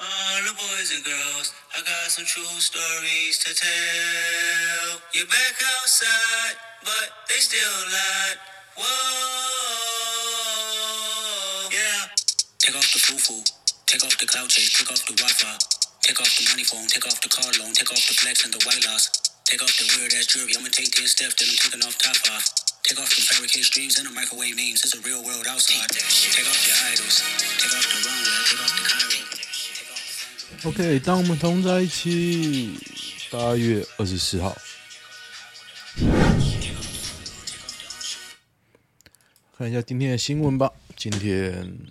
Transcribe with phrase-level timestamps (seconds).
[0.00, 5.00] All the boys and girls, I got some true stories to tell.
[5.12, 7.60] You're back outside, but they still
[7.92, 8.38] lied.
[8.80, 8.86] Whoa,
[11.68, 12.08] yeah.
[12.58, 13.44] Take off the foo-foo,
[13.86, 15.58] take off the cloud chase, take off the Wi-Fi,
[16.00, 18.54] take off the money phone, take off the car loan, take off the flex and
[18.54, 19.10] the white loss,
[19.44, 20.56] take off the weird ass jewelry.
[20.56, 22.59] I'ma take 10 steps, then I'm taking off top off.
[22.90, 24.82] Take off the fabricated streams and the microwave memes.
[24.82, 25.86] It's a real world outside.
[25.90, 27.22] Take off your idols,
[27.56, 29.22] take off the runway, take off the Cairo.
[29.78, 32.76] Take off the OK，当我们同在一起，
[33.30, 34.58] 八月二十四号，
[39.56, 40.72] 看一下今天的新闻吧。
[40.96, 41.86] 今天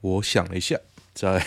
[0.00, 0.78] 我想了一下，
[1.12, 1.44] 在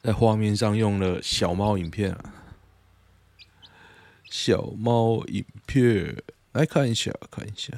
[0.00, 2.43] 在画面上用了小猫影片啊，
[4.46, 6.22] 小猫影片
[6.52, 7.72] 来看一下，看一下，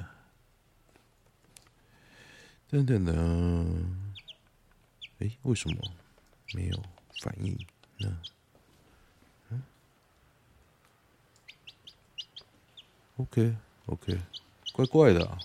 [2.69, 4.13] 等等等。
[5.21, 5.77] 哎，为什么
[6.53, 6.83] 没有
[7.23, 7.57] 反应
[8.01, 8.21] 呢？
[9.51, 9.63] 嗯
[13.19, 13.55] ，OK
[13.87, 14.21] OK，
[14.73, 15.39] 怪怪的啊。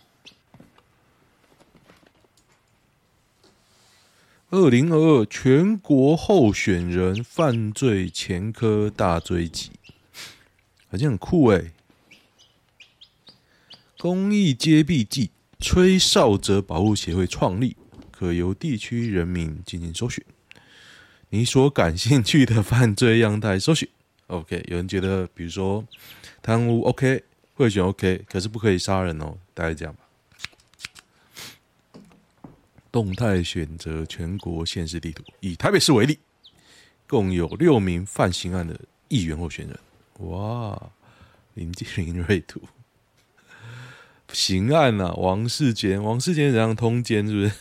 [4.49, 9.71] 二零二二全国候选人犯罪前科大追击，
[10.91, 11.71] 好像很酷哎！
[13.97, 17.77] 公益揭弊记吹哨者保护协会创立。
[18.11, 20.23] 可由地区人民进行搜寻，
[21.29, 23.89] 你所感兴趣的犯罪样态搜寻。
[24.27, 25.83] OK，有人觉得，比如说
[26.39, 27.23] 贪污 OK，
[27.55, 30.01] 贿选 OK，可是不可以杀人哦，大概这样吧。
[32.91, 36.19] 动态选择全国县市地图，以台北市为例，
[37.07, 39.79] 共有六名犯刑案的议员候选人。
[40.19, 40.91] 哇，
[41.55, 42.61] 林继林瑞图，
[44.31, 47.25] 刑案啊，王世坚，王世坚怎样通奸？
[47.27, 47.51] 是不是？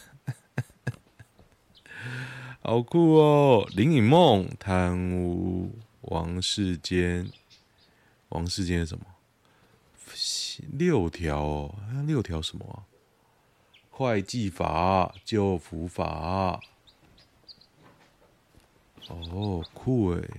[2.63, 3.67] 好酷哦！
[3.75, 7.31] 林颖孟贪污，王世坚，
[8.29, 9.07] 王世坚是什么？
[10.73, 11.75] 六条哦，
[12.07, 12.85] 六条什么？
[13.89, 16.61] 会计法、就服法。
[19.09, 20.31] 哦，酷诶，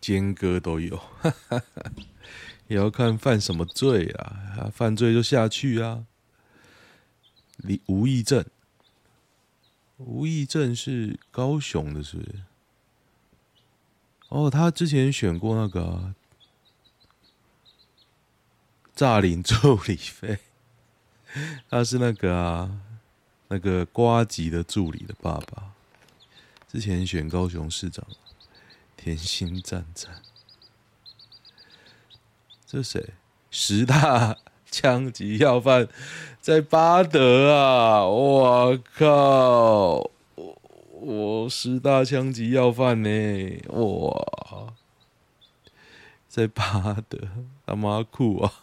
[0.00, 1.92] 奸哥都有，哈哈哈，
[2.68, 4.70] 也要看犯什么罪啊？
[4.72, 6.06] 犯罪就下去啊！
[7.58, 8.44] 李吴益政。
[9.98, 12.42] 吴益政是高雄的，是不是？
[14.30, 16.14] 哦，他之前选过那个、啊、
[18.94, 20.38] 诈领助理费，
[21.68, 22.80] 他是那个啊，
[23.48, 25.74] 那个瓜吉的助理的爸爸，
[26.66, 28.06] 之前选高雄市长，
[29.02, 30.20] 甜心赞赞，
[32.66, 33.14] 这是谁？
[33.50, 34.36] 十大。
[34.70, 35.88] 枪击要犯
[36.40, 38.04] 在巴德啊！
[38.06, 40.08] 我靠，
[40.92, 43.08] 我十大枪击要犯呢！
[43.70, 44.72] 哇，
[46.28, 47.18] 在巴德，
[47.66, 48.62] 他妈酷啊！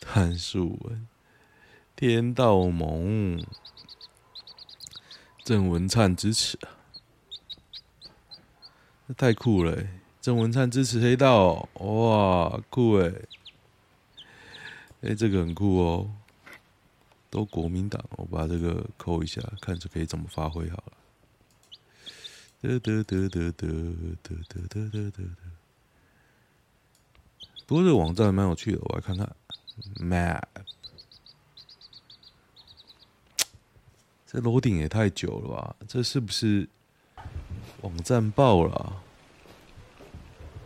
[0.00, 1.06] 谭树文、
[1.94, 3.44] 天道盟、
[5.44, 6.85] 郑文灿支持啊！
[9.14, 9.86] 太酷了，
[10.20, 13.28] 郑文灿支持黑道，哇，酷诶！
[15.02, 16.10] 哎、这个很酷哦，
[17.30, 20.92] 都国民党，我把这个扣一下，看这可以怎么发挥好了。
[22.60, 23.68] 得得得得得
[24.22, 25.22] 得得得得得得。
[27.66, 29.36] 不过这个网站蛮有趣的，我来看看。
[30.00, 30.42] Map，
[34.26, 35.76] 这楼顶也太久了吧？
[35.86, 36.68] 这是不是
[37.82, 39.02] 网站爆了啊？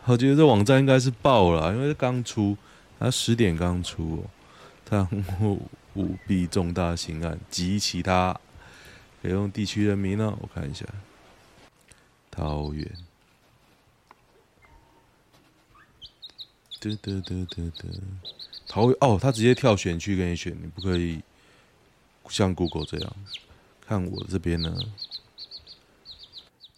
[0.06, 2.56] 我觉得这网站应该是爆了，因为刚出。
[2.98, 4.30] 他十点刚出，哦
[4.84, 5.08] 贪
[5.40, 5.62] 污
[5.94, 8.38] 舞弊重大刑案及其他，
[9.22, 10.36] 可以用地区人民呢？
[10.38, 10.84] 我看一下，
[12.30, 12.86] 桃园，
[16.78, 17.88] 得得得得得，
[18.68, 21.22] 桃园哦，他直接跳选区给你选，你不可以
[22.28, 23.16] 像 Google 这样。
[23.86, 24.76] 看我这边呢，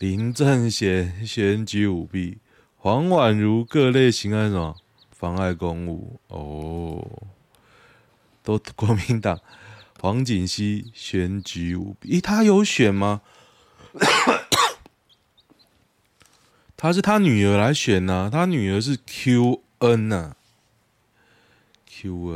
[0.02, 2.38] 林正贤选举舞弊，
[2.76, 4.75] 黄婉如各类刑案什么？
[5.12, 7.22] 妨碍公务哦，
[8.43, 9.38] 都 国民党
[10.00, 13.20] 黄锦熙选举舞弊，咦，他有选吗？
[16.76, 20.37] 他是他女儿来选呐、啊，他女儿是 Q N 呐、啊、
[21.87, 22.26] ，Q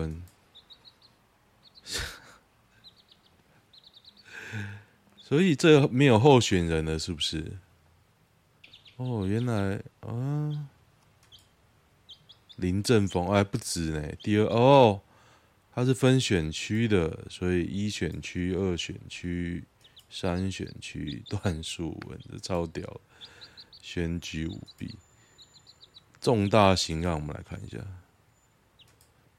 [5.28, 7.58] 所以这没有候选人了，是不是？
[8.96, 10.68] 哦，原来啊。
[12.54, 14.12] 林正峰哎，不止呢。
[14.22, 15.00] 第二哦，
[15.74, 19.64] 它是分选区的，所以一选区、二选区、
[20.08, 23.00] 三选区段数文这超屌，
[23.82, 24.94] 选举舞弊，
[26.20, 27.78] 重大刑案，我们来看一下。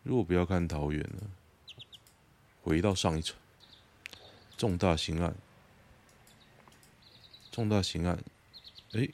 [0.03, 1.23] 如果不要看桃园了，
[2.61, 3.37] 回到上一层，
[4.57, 5.33] 重大刑案，
[7.57, 8.23] 重大刑案，
[8.91, 9.09] 哎，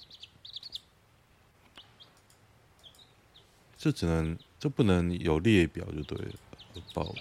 [3.77, 6.33] 这只能，这不能有列表就对了。
[6.93, 7.17] About，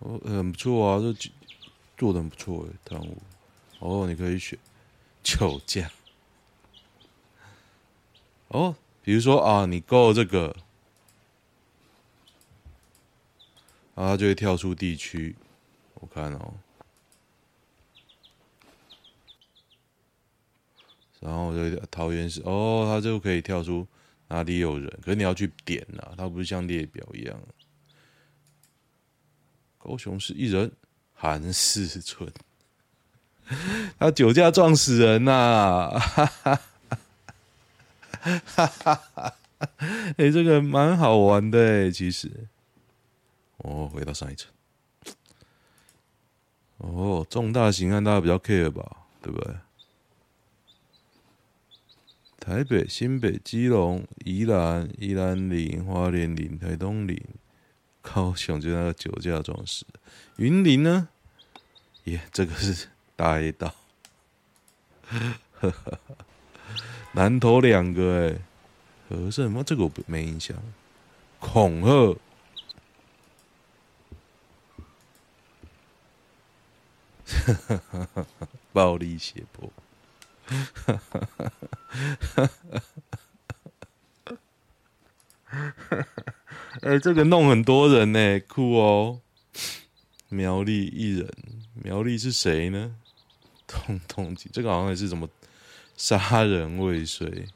[0.00, 1.30] 哦，很不错啊，这
[1.96, 3.18] 做的很不错哎，贪污，
[3.78, 4.58] 哦，你可以选
[5.22, 5.88] 酒驾，
[8.48, 8.74] 哦，
[9.04, 10.56] 比如说啊，你够这个，
[13.94, 15.36] 啊，就会跳出地区，
[15.94, 16.54] 我看哦，
[21.20, 23.86] 然后就桃园市，哦，它就可以跳出。
[24.32, 24.88] 哪里有人？
[25.02, 27.36] 可是你要去点呐、啊，它不是像列表一样。
[29.76, 30.70] 高雄市一人，
[31.14, 32.32] 韩世春，
[33.98, 35.98] 他酒驾撞死人呐、啊！
[35.98, 36.60] 哈哈
[38.54, 39.34] 哈哈哈！
[40.16, 42.30] 哎，这个蛮好玩的哎，其实。
[43.56, 44.52] 哦，回到上一层。
[46.76, 49.54] 哦，重大刑案大家比较 care 吧，对不对？
[52.40, 57.22] 台北、新北、基隆、宜兰、宜兰林、花莲林、台东林、
[58.00, 59.84] 高雄就那个酒驾撞死，
[60.38, 61.08] 云林呢？
[62.04, 63.74] 耶、这个是大 A 道，
[67.12, 68.40] 南投两个哎，
[69.08, 69.62] 和胜吗？
[69.64, 70.56] 这个我没印象。
[71.38, 72.18] 恐吓，
[78.72, 79.70] 暴力胁迫。
[80.50, 82.00] 哈哈哈
[82.34, 82.50] 哈
[85.44, 86.06] 哈！
[86.82, 89.20] 哎，这个弄很多人呢，酷哦！
[90.28, 91.32] 苗栗一人，
[91.74, 92.96] 苗栗是谁呢？
[93.68, 95.28] 通通缉，这个好像也是什么
[95.96, 97.46] 杀人未遂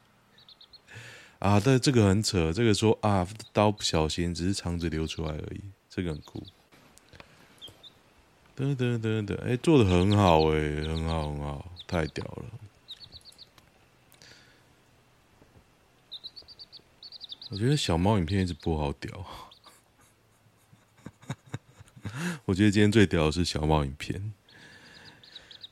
[1.39, 1.61] 啊？
[1.63, 6.41] 但这个很扯，这个说啊，刀不小心，只是肠子流出来而已，这个很酷。
[8.57, 12.45] 噔噔噔噔，哎，做得很好哎，很好很好，太屌了。
[17.55, 19.25] 我觉得小猫影片一直播好屌，
[22.43, 24.33] 我觉得今天最屌的是小猫影片。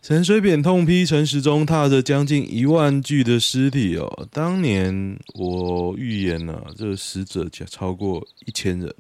[0.02, 8.96] 陈水扁痛批陈时中踏着将近一万具的尸体哦，当年我预言呢、啊，这个死者超过一千人，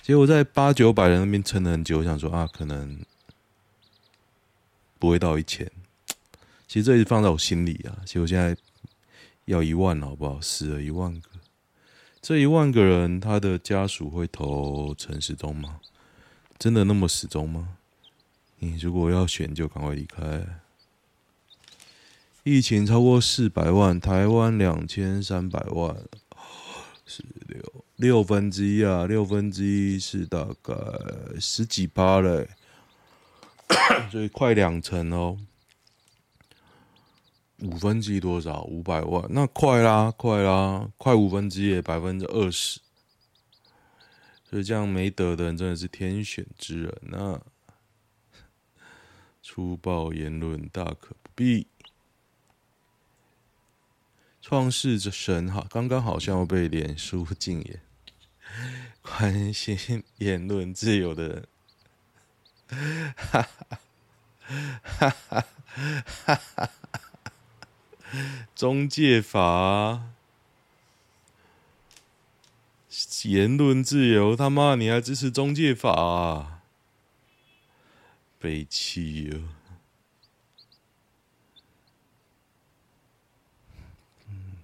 [0.00, 3.00] 结果在八九百人那边撑了很久，我想说啊，可能
[5.00, 5.68] 不会到一千。
[6.68, 8.56] 其实这一直放在我心里啊，结果现在。
[9.46, 10.40] 要一万好不好？
[10.40, 11.30] 死了一万个，
[12.20, 15.80] 这一万个人，他的家属会投陈时中吗？
[16.58, 17.76] 真的那么始终吗？
[18.58, 20.44] 你如果要选，就赶快离开。
[22.42, 25.96] 疫情超过四百万，台湾两千三百万，
[27.04, 30.74] 十六六分之一啊，六分之一是大概
[31.38, 32.48] 十几趴嘞，
[34.10, 35.38] 所以快两成哦。
[37.62, 38.62] 五分之一多少？
[38.64, 42.80] 五百万，那快啦，快啦，快五分之一，百分之二十。
[44.44, 46.94] 所以这样没得的人真的是天选之人。
[47.02, 47.40] 那
[49.42, 51.66] 粗暴言论大可不必。
[54.42, 57.80] 创世之神哈，刚刚好像要被脸书禁言。
[59.02, 61.48] 关心言论自由的人，
[63.16, 63.48] 哈哈
[64.82, 65.10] 哈哈
[66.14, 66.70] 哈哈。
[68.54, 70.12] 中介法，
[73.24, 76.62] 言论自由，他妈你还支持中介法啊？
[78.38, 79.40] 悲戚哟！
[84.28, 84.58] 嗯，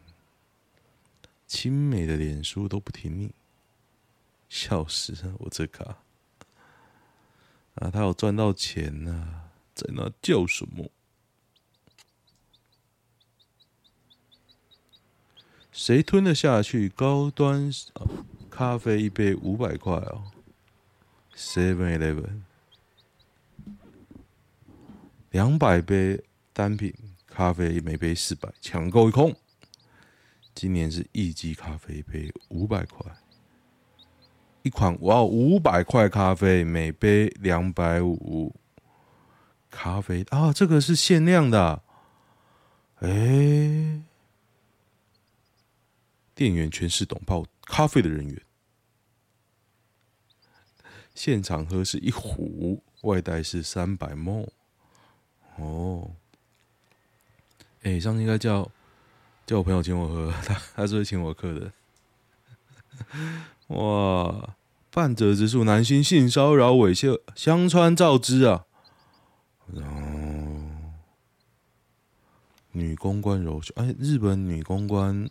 [1.46, 3.32] 亲美的脸书都不听你，
[4.48, 5.34] 笑死了！
[5.40, 5.98] 我这卡
[7.74, 10.90] 啊，他有赚到钱呐、啊，在那叫什么？
[15.72, 16.90] 谁吞得下去？
[16.90, 17.72] 高端
[18.50, 20.24] 咖啡一杯五百块哦
[21.34, 22.42] ，Seven Eleven，
[25.30, 26.92] 两百杯单品
[27.26, 29.34] 咖啡每杯四百，抢购一空。
[30.54, 33.10] 今年是一级咖啡杯五百块，
[34.60, 38.54] 一款哇五百块咖啡每杯两百五，
[39.70, 41.82] 咖啡啊这个是限量的、啊，
[42.96, 44.02] 哎、
[46.42, 48.42] 店员全是懂泡咖啡的人员，
[51.14, 54.48] 现场喝是一壶，外带是三百 m。
[55.54, 56.10] 哦，
[57.82, 58.68] 哎，上次应该叫
[59.46, 61.72] 叫我朋友请我喝，他他是会请我喝的。
[63.68, 64.56] 哇，
[64.90, 68.66] 半泽直树男星性骚扰猥亵，香川照之啊。
[69.72, 70.00] 然后
[72.72, 75.30] 女公关揉胸，哎，日本女公关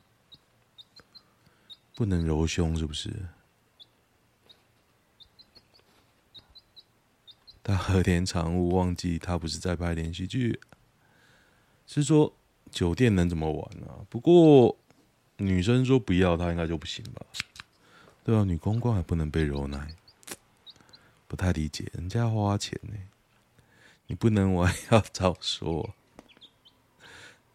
[2.02, 3.14] 不能揉胸是不是？
[7.62, 10.60] 大和田常务忘记他不是在拍连续剧，
[11.86, 12.34] 是说
[12.72, 14.02] 酒店能怎么玩啊？
[14.10, 14.76] 不过
[15.38, 17.24] 女生说不要，他应该就不行吧？
[18.24, 19.96] 对啊，女公关还不能被揉奶，
[21.28, 22.96] 不太理解，人家花钱呢，
[24.08, 25.94] 你不能玩 要早说。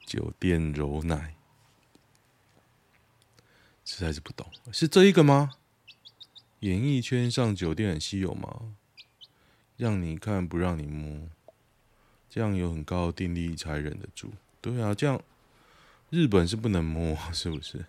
[0.06, 1.34] 酒店揉奶，
[3.96, 5.52] 实在是不懂，是这一个吗？
[6.60, 8.74] 演艺圈上酒店很稀有吗？
[9.78, 11.30] 让你看不让你摸，
[12.28, 14.34] 这样有很高的定力才忍得住。
[14.60, 15.22] 对啊，这样
[16.10, 17.86] 日本是不能摸，是不是？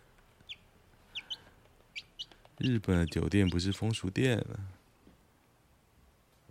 [2.57, 4.41] 日本的酒店不是风俗店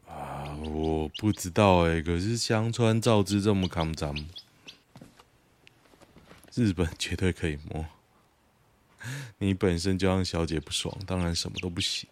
[0.07, 0.55] 啊？
[0.67, 4.15] 我不知道哎、可是香川照之这么抗脏，
[6.53, 7.87] 日本绝对可以摸。
[9.39, 12.09] 你本身就让小姐不爽，当然什么都不行。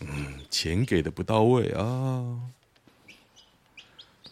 [0.00, 2.40] 嗯，钱给的不到位啊，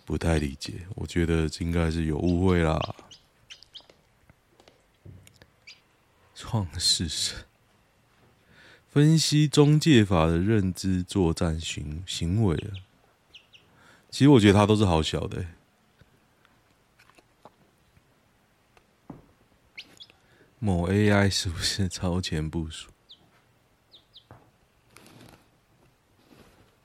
[0.04, 0.86] 不太理解。
[0.96, 2.94] 我觉得应该是有误会啦。
[6.34, 7.44] 创世神
[8.90, 12.72] 分析中介法的认知作战行行为啊，
[14.10, 15.46] 其实我觉得他都是好小的。
[20.60, 22.90] 某 AI 是不是超前部署？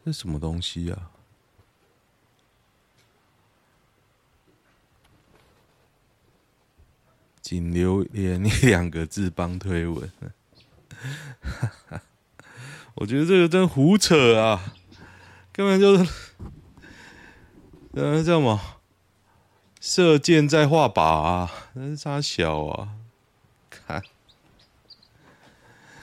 [0.04, 1.12] 这什么东西啊？
[7.42, 10.12] 仅留言一两个字帮推文，
[12.96, 14.74] 我觉得这个真胡扯啊！
[15.52, 16.12] 根本就是，
[17.92, 18.60] 呃，叫什么？
[19.80, 21.52] 射箭在画靶啊？
[21.74, 22.96] 那是啥小啊？
[23.70, 24.02] 看。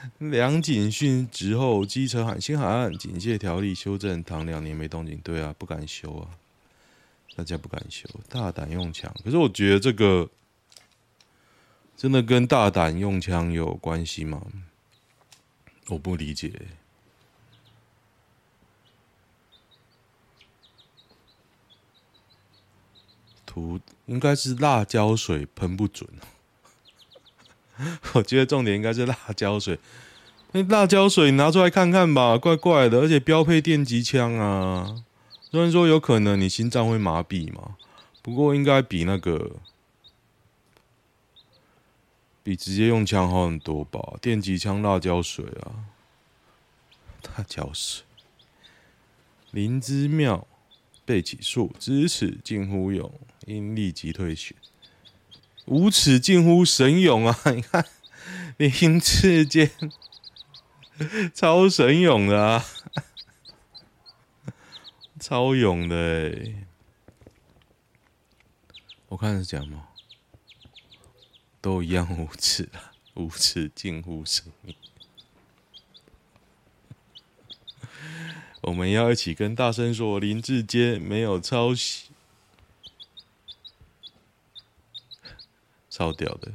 [0.19, 5.17] 梁景训职后，机车喊新海岸警戒条例修正，躺两年没动静。
[5.19, 6.27] 对啊，不敢修啊，
[7.35, 9.13] 大家不敢修，大胆用枪。
[9.23, 10.29] 可是我觉得这个
[11.95, 14.45] 真的跟大胆用枪有关系吗？
[15.87, 16.51] 我不理解。
[23.45, 26.09] 涂应该是辣椒水喷不准。
[28.13, 29.79] 我觉得重点应该是辣椒水。
[30.51, 35.03] 那 辣椒水拿出来看看吧，怪怪的，而且标配电击枪啊。
[35.49, 37.75] 虽然说有可能你心脏会麻痹嘛，
[38.21, 39.57] 不过应该比那个
[42.43, 44.15] 比直接用枪好很多吧？
[44.21, 45.89] 电击枪辣椒水啊，
[47.37, 48.03] 辣椒水。
[49.51, 50.47] 林之妙
[51.05, 53.11] 被起诉，知耻近乎勇，
[53.45, 54.55] 应立即退选。
[55.65, 57.39] 无耻近乎神勇啊！
[57.51, 57.85] 你看
[58.57, 59.71] 林志坚。
[61.33, 62.65] 超神勇的啊，
[65.19, 66.53] 超勇的！
[69.07, 69.87] 我看是讲吗？
[71.59, 74.75] 都一样无耻啊，无耻近乎神勇。
[78.61, 82.11] 我们要一起跟大声说，林志坚没有抄袭，
[85.93, 86.51] 超屌的。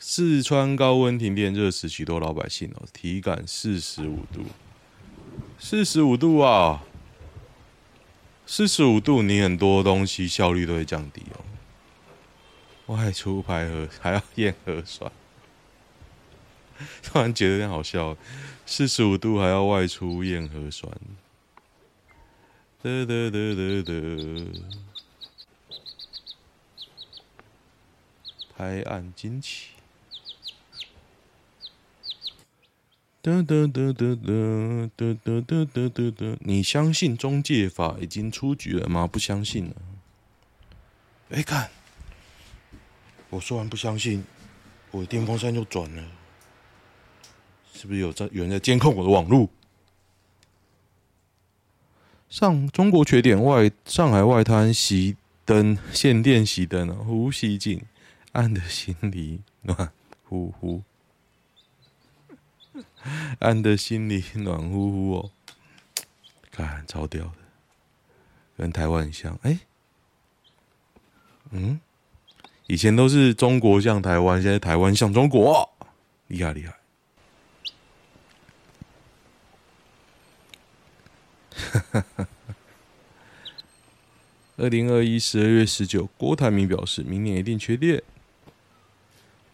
[0.00, 4.42] 四川高温停电，热死许多老百姓哦，体感四十五度，
[5.56, 6.82] 四十五度啊，
[8.44, 12.96] 四十五度，你很多东西效率都会降低哦。
[12.96, 15.12] 外出排核还要验核酸，
[17.04, 18.16] 突然觉得有点好笑，
[18.66, 20.92] 四十五度还要外出验核酸，
[22.82, 24.46] 得得得得得，
[28.60, 29.68] 拍案惊奇。
[33.22, 39.06] 哒哒哒哒哒哒哒哒哒哒哒，你相信中介法已经出局了吗？
[39.06, 39.76] 不相信了。
[41.30, 41.70] 哎，看，
[43.30, 44.22] 我说完不相信，
[44.90, 46.04] 我的电风扇就转了，
[47.72, 49.48] 是不是有在有人在监控我的网络？
[52.28, 57.82] 上中国缺点外，上海外滩熄灯限电熄灯啊，呼吸紧，
[58.32, 59.90] 暗的心里暖
[60.24, 60.82] 乎乎。
[63.40, 65.30] 按的心里暖乎乎哦，
[66.50, 67.34] 看超屌的，
[68.56, 69.38] 跟台湾很像。
[69.42, 69.58] 哎、
[71.50, 71.80] 嗯，
[72.66, 75.68] 以前都是中国像台湾，现在台湾像中国，
[76.28, 76.78] 厉害厉害。
[84.56, 88.02] 二零二一十二月十九，郭台铭表示，明年一定缺电。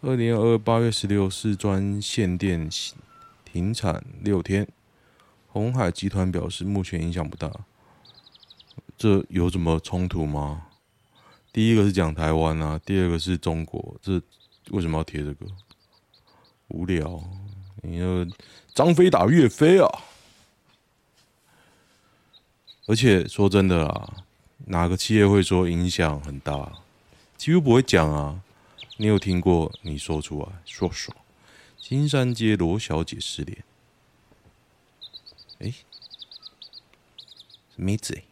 [0.07, 2.71] 二零二二八月十六，四专限电
[3.45, 4.65] 停产六天。
[5.49, 7.51] 鸿海集团表示，目前影响不大。
[8.97, 10.69] 这有什么冲突吗？
[11.53, 14.23] 第一个是讲台湾啊，第二个是中国，这
[14.71, 15.47] 为什么要贴这个？
[16.69, 17.21] 无聊，
[17.83, 18.25] 你说
[18.75, 19.89] 张飞打岳飞啊！
[22.87, 24.09] 而且说真的啦，
[24.67, 26.75] 哪个企业会说影响很大？
[27.37, 28.41] 几乎不会讲啊。
[28.99, 29.71] 你有听过？
[29.83, 31.15] 你说出来说说。
[31.79, 33.65] 金山街罗小姐失联。
[35.59, 35.73] 哎，
[37.77, 38.23] 妹子，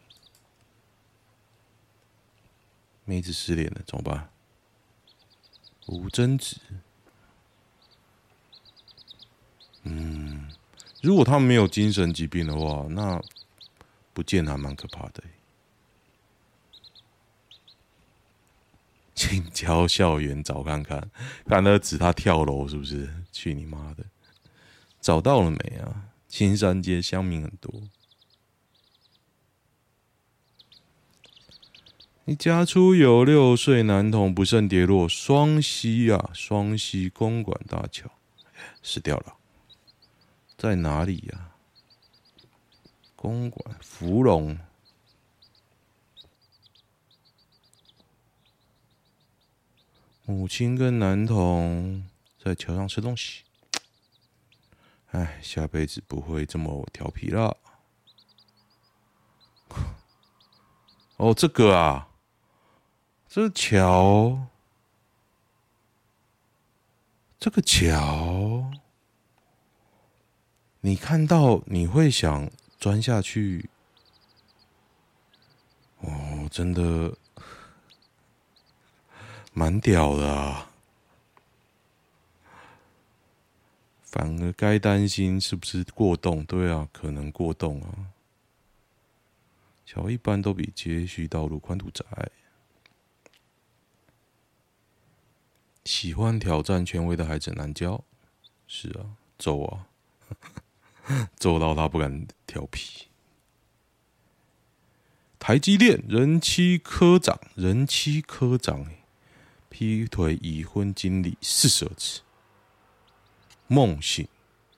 [3.05, 4.29] 妹子失联了，怎么办？
[5.85, 6.57] 吴真子。
[9.83, 10.51] 嗯，
[11.01, 13.23] 如果他们没有精神疾病的话，那
[14.13, 15.23] 不见还蛮可怕的。
[19.27, 21.09] 请教校园找看看，
[21.47, 23.09] 看那指他跳楼是不是？
[23.33, 24.05] 去你妈的！
[25.01, 26.09] 找到了没啊？
[26.27, 27.73] 青山街乡民很多。
[32.25, 38.09] 你家出有六岁男童不慎跌落双溪啊，双溪公馆大桥
[38.83, 39.35] 死掉了，
[40.55, 41.55] 在哪里呀、啊？
[43.15, 44.57] 公馆福隆。
[50.27, 52.03] 母亲跟男童
[52.43, 53.43] 在桥上吃东西。
[55.11, 57.55] 哎，下辈子不会这么调皮了。
[61.17, 62.09] 哦，这个啊，
[63.29, 64.47] 这个桥，
[67.39, 68.71] 这个桥，
[70.81, 73.69] 你看到你会想钻下去？
[75.99, 77.15] 哦，真的。
[79.57, 80.69] 蛮屌的啊，
[84.01, 86.43] 反而该担心是不是过动？
[86.43, 88.11] 对啊，可能过动啊。
[89.85, 92.03] 桥一般都比街区道路宽度窄。
[95.85, 98.03] 喜欢挑战权威的孩子难教，
[98.67, 99.87] 是啊，揍啊，
[101.39, 103.07] 揍到他不敢调皮。
[105.39, 108.85] 台积电人妻科长，人妻科长
[109.77, 112.21] 劈腿已婚经历四十次，
[113.67, 114.25] 梦醒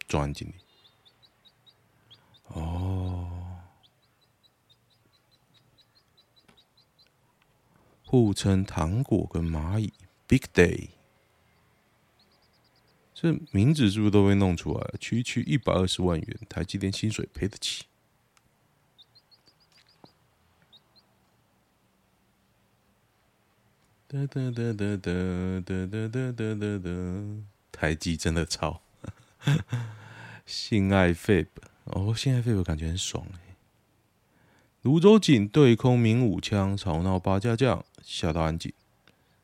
[0.08, 0.56] 专案经理。
[2.46, 3.30] 哦，
[8.04, 9.94] 互称糖果跟蚂蚁
[10.26, 10.90] ，Big Day。
[13.14, 14.96] 这名字是不是都被弄出来了？
[15.00, 17.86] 区区一百二十万元，台积电薪水赔得起。
[24.10, 26.90] 哒哒哒哒哒哒哒哒哒哒，
[27.74, 28.82] 台积真的超，
[30.46, 33.40] 性爱费本哦，性爱费本感觉很爽哎。
[34.84, 38.72] 芦洲警对空鸣武枪，吵闹八家将，吓到安警。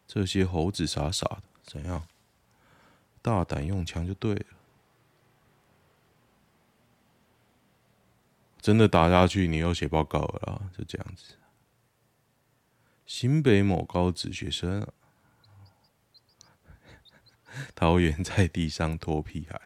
[0.07, 2.07] 这些猴子傻傻的，怎样？
[3.21, 4.45] 大胆用枪就对了。
[8.61, 11.33] 真的打下去，你又写报告了，就这样子。
[13.05, 14.87] 新北某高职学生、啊，
[17.75, 19.61] 桃园在地上拖屁孩，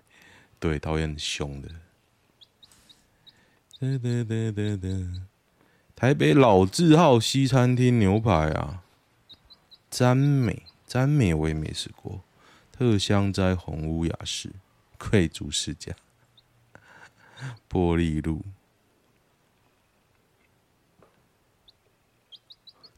[0.60, 1.69] 对，桃园很凶的。
[3.80, 5.21] 哒哒哒哒哒，
[5.95, 8.84] 台北老字号西餐厅牛排啊，
[9.89, 12.23] 詹美詹美我也没试过，
[12.71, 14.52] 特香斋红屋雅士
[14.97, 15.93] 贵族世家，
[17.69, 18.43] 玻璃路。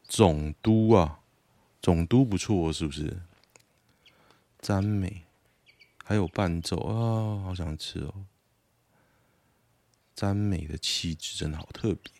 [0.10, 1.20] 总督啊，
[1.80, 3.22] 总督不错，是不是？
[4.58, 5.22] 赞美，
[6.04, 8.26] 还有伴奏啊，好想吃哦。
[10.16, 12.12] 赞美的气质真的好特别。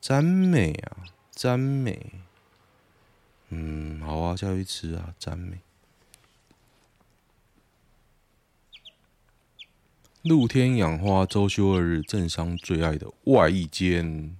[0.00, 2.20] 赞美啊，赞美，
[3.50, 5.60] 嗯，好啊，下去吃啊，赞美。
[10.22, 14.36] 露天养花，周休二日，政商最爱的外一间，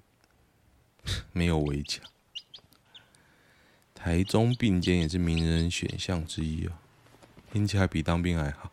[1.32, 2.04] 没有围墙。
[3.94, 6.80] 台中并肩也是名人选项之一啊。
[7.52, 8.72] 听起来比当兵还好。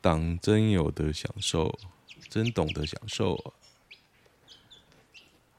[0.00, 1.78] 党真有的享受，
[2.28, 3.36] 真懂得享受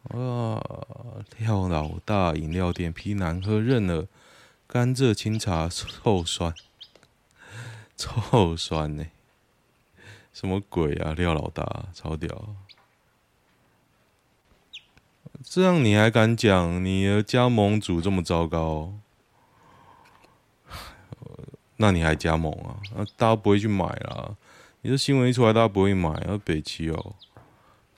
[0.04, 0.16] 啊！
[0.18, 4.08] 啊，廖老大饮料店皮难喝，认了。
[4.68, 6.54] 甘蔗清茶臭酸，
[7.96, 9.06] 臭酸呢、
[10.40, 11.14] 什么鬼啊？
[11.14, 12.56] 廖老大超屌！
[15.44, 18.94] 这样你还敢讲你的加盟组这么糟糕？
[21.78, 22.78] 那你还加盟啊？
[22.94, 24.38] 那大家不会去买啦。
[24.82, 26.12] 你这新闻一出来，大家不会买。
[26.12, 27.16] 啊，北齐哦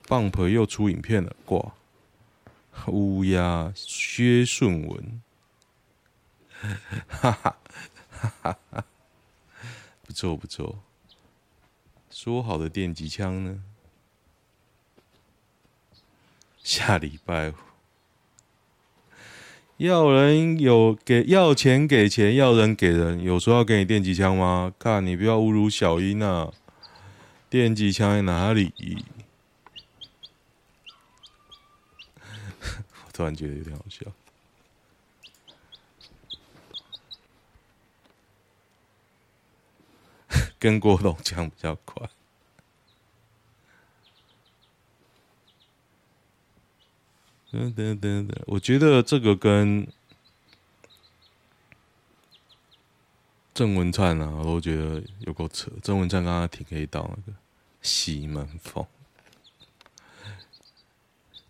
[0.08, 1.74] ，Bump 又出影片了，挂。
[2.88, 5.22] 乌鸦薛顺文，
[7.10, 7.58] 哈哈
[8.10, 8.86] 哈哈哈，
[10.08, 10.80] 不错不错。
[12.22, 13.64] 说好的电击枪呢？
[16.62, 17.54] 下礼拜。
[19.78, 24.74] 要人有给要钱给钱，要人给人，有说要给你电击枪吗？
[24.78, 26.52] 看你不要侮辱小英啊！
[27.50, 28.74] 电击枪在哪里？
[32.60, 34.06] 我突然觉得有点好笑，
[40.60, 42.10] 跟郭董讲比较快。
[47.52, 49.88] 等等等等，我觉得这个跟
[53.56, 55.72] 郑文灿啊，我都觉得有够扯。
[55.82, 57.40] 郑文灿刚刚挺黑道那个
[57.82, 58.86] 西门凤，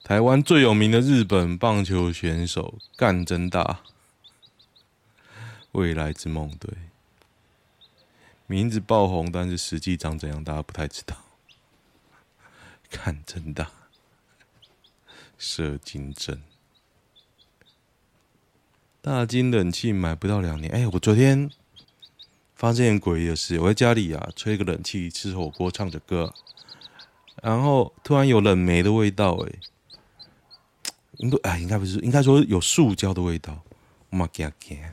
[0.01, 3.81] 台湾最有名的日本棒球选手干真大，
[5.73, 6.73] 未来之梦队，
[8.49, 11.15] 名字爆红，但是实际长怎样，大家不太知道。
[12.89, 13.69] 看真大。
[15.37, 16.41] 射精针，
[19.01, 20.69] 大金冷气买不到两年。
[20.73, 21.49] 哎、我昨天
[22.55, 26.33] 发现诡异的事，我在家里啊吹个冷气吃火锅唱着歌，
[27.43, 29.49] 然后突然有冷媒的味道、欸。
[29.49, 29.59] 哎，
[31.19, 33.61] 应该哎应该不是，应该说有塑胶的味道。
[34.09, 34.83] 我妈惊惊，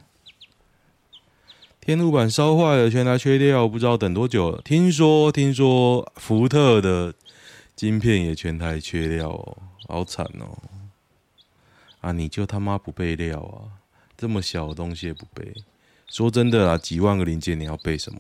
[1.86, 4.60] 天路板烧坏了，全台缺料，不知道等多久了。
[4.62, 7.14] 听说听说福特的
[7.76, 9.56] 晶片也全台缺料哦。
[9.86, 10.58] 好惨哦！
[12.00, 13.70] 啊，你就他妈不备料啊！
[14.16, 15.54] 这么小的东西也不备。
[16.08, 18.18] 说真的啦，几万个零件你要备什么？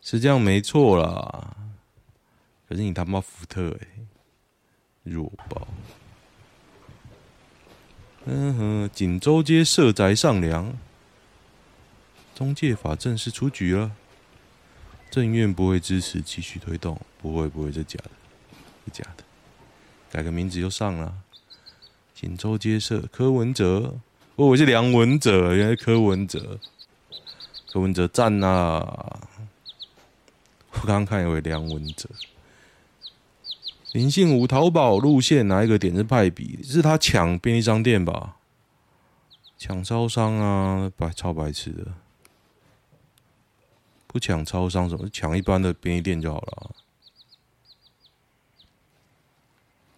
[0.00, 1.54] 是这样没错啦。
[2.66, 3.88] 可是你他妈福特诶、
[5.02, 5.68] 弱爆！
[8.24, 10.72] 嗯哼，锦州街社宅上梁，
[12.42, 13.92] 中介法正式出局了。
[15.08, 18.10] 政院不会支持继续推动，不会不会，这假的，
[18.84, 19.22] 是假的。
[20.10, 21.14] 改个名字就上了，
[22.12, 24.00] 锦州街社柯文哲，
[24.34, 26.58] 哦我是梁文哲，原来柯文哲，
[27.72, 28.80] 柯文哲赞呐！
[30.72, 32.08] 我刚刚看一位梁文哲，
[33.92, 36.58] 林信武淘宝路线哪一个点是派比？
[36.64, 38.38] 是他抢便利商店吧？
[39.56, 41.86] 抢超商啊，白超白痴的，
[44.12, 46.70] 不抢超商，什么抢一般的便利店就好了？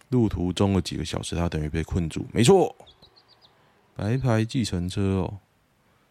[0.07, 2.25] 路途中的几个小时，他等于被困住。
[2.31, 2.73] 没错，
[3.93, 5.39] 白牌计程车哦，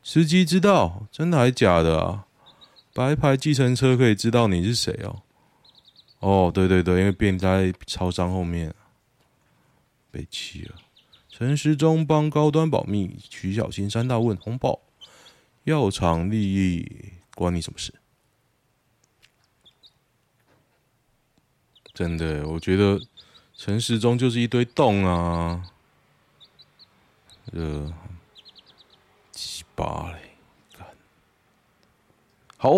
[0.03, 2.27] 司机知道，真的还假的啊？
[2.93, 5.23] 白牌计程车可以知道你是谁哦？
[6.19, 8.75] 哦，对对对，因为便在超商后面，
[10.11, 10.75] 被气了。
[11.31, 14.79] 陈时中帮高端保密，徐小新三大问红包，
[15.64, 16.87] 药厂利益
[17.35, 17.94] 关你什么事？
[21.92, 23.01] 真的，我觉得。
[23.57, 25.70] 陈时中就是一堆洞啊，
[27.53, 27.94] 呃，
[29.31, 30.37] 鸡巴嘞，
[32.57, 32.73] 好，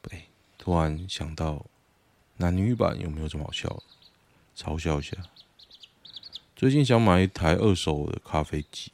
[0.00, 1.66] 对，突然想到
[2.36, 3.82] 男女版有没有这么好笑？
[4.56, 5.16] 嘲笑一下。
[6.54, 8.92] 最近想买一台二手的咖啡机。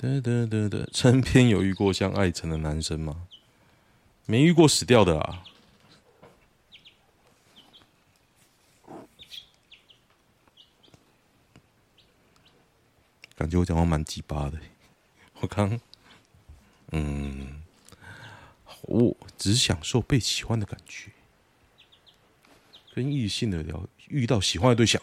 [0.00, 3.28] 得得得得，身边 有遇过像艾成的男生吗？
[4.24, 5.42] 没遇过死掉的啊。
[13.36, 14.58] 感觉我讲话蛮鸡巴的，
[15.40, 15.78] 我刚，
[16.92, 17.62] 嗯，
[18.82, 21.10] 我只享受被喜欢的感觉，
[22.94, 25.02] 跟异性的聊，遇到喜欢的对象，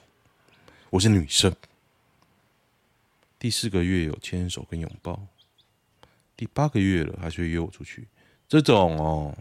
[0.89, 1.55] 我是女生，
[3.47, 5.25] 第四个月有牵手跟拥抱。
[6.35, 8.09] 第八个月了还是约我出去。
[8.45, 9.37] 这种哦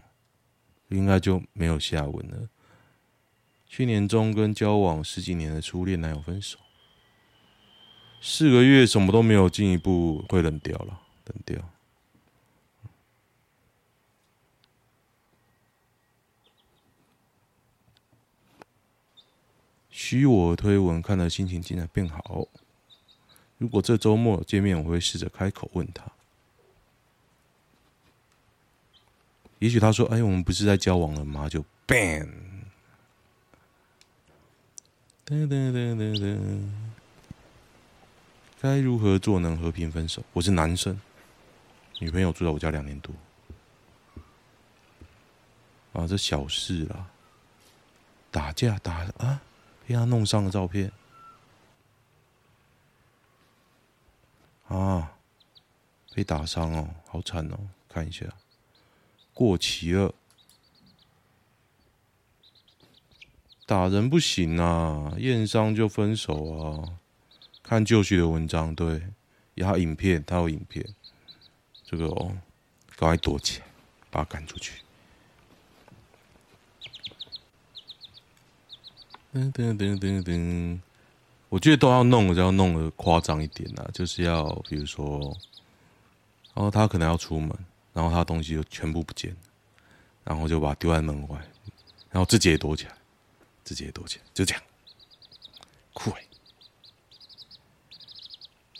[0.87, 2.47] 应该就没有下文了。
[3.67, 6.57] 去年中跟交往十几年的初恋男友分手？
[8.21, 11.69] 四个月什么都没有进一步会冷掉了冷掉。
[19.89, 22.47] 虚我推文看了心情竟然变好。
[23.57, 26.03] 如果这周末见面，我会试着开口问他。
[29.59, 32.29] 也许他说：“哎，我们不是在交往了吗？”就 ban。
[35.25, 36.69] 噔噔噔噔噔。
[38.61, 40.23] 该如何做能和平分手？
[40.33, 40.99] 我是男生，
[41.99, 43.11] 女朋友住在我家两年多。
[45.93, 47.07] 啊，这小事啦。
[48.29, 49.41] 打架打啊，
[49.87, 50.91] 被他弄伤的照片。
[54.67, 55.13] 啊，
[56.13, 58.25] 被打伤哦，好惨哦，看一下。
[59.33, 60.13] 过期了，
[63.65, 66.99] 打人不行啊，验伤就分手啊。
[67.61, 69.01] 看旧续的文章，对，
[69.55, 70.85] 有他影片，他有影片，
[71.83, 72.37] 这个哦，
[72.95, 73.65] 赶快躲起来，
[74.09, 74.81] 把他赶出去。
[79.33, 80.79] 噔噔噔噔噔，
[81.49, 85.19] 我觉得都要弄，就要弄得夸张一点啊，就是要比如说，
[86.53, 87.49] 然后他可能要出门。
[87.93, 89.35] 然后他东西就全部不见，
[90.23, 91.35] 然后就把丢在门外，
[92.11, 92.93] 然后自己也躲起来，
[93.63, 94.63] 自己也躲起来，就这样，
[95.93, 96.27] 酷欸。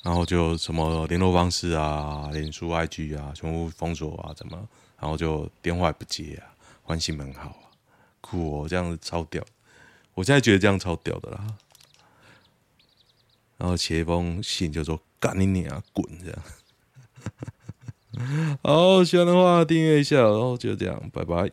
[0.04, 4.70] 然后就什么联络方式啊、脸书、IG 啊，全部封锁啊，怎么？
[5.00, 6.54] 然后就电话也不接啊，
[6.84, 7.74] 换新门号啊，
[8.22, 9.44] 酷哦，这样子超屌。
[10.14, 11.48] 我现在觉得这样超屌的啦。
[13.58, 16.40] 然后写一封信就说干你娘，滚这样。
[18.64, 21.52] 好，喜欢的话订阅一下，然后就这样，拜拜。